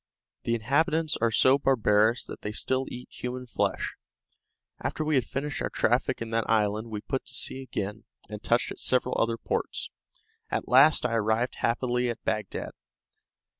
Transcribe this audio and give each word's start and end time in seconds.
The 0.45 0.55
inhabitants 0.55 1.15
are 1.17 1.29
so 1.29 1.59
barbarous 1.59 2.25
that 2.25 2.41
they 2.41 2.53
still 2.53 2.85
eat 2.89 3.09
human 3.11 3.45
flesh. 3.45 3.97
After 4.79 5.05
we 5.05 5.13
had 5.13 5.25
finished 5.27 5.61
our 5.61 5.69
traffic 5.69 6.23
in 6.23 6.31
that 6.31 6.49
island 6.49 6.89
we 6.89 7.01
put 7.01 7.23
to 7.25 7.35
sea 7.35 7.61
again, 7.61 8.05
and 8.27 8.41
touched 8.41 8.71
at 8.71 8.79
several 8.79 9.15
other 9.21 9.37
ports; 9.37 9.91
at 10.49 10.67
last 10.67 11.05
I 11.05 11.13
arrived 11.13 11.53
happily 11.59 12.09
at 12.09 12.19
Bagdad. 12.23 12.71